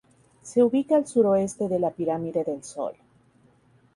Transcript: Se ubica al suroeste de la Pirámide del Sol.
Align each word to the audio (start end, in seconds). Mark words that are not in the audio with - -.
Se 0.41 0.63
ubica 0.63 0.95
al 0.95 1.05
suroeste 1.05 1.67
de 1.69 1.77
la 1.77 1.91
Pirámide 1.91 2.43
del 2.43 2.63
Sol. 2.63 2.95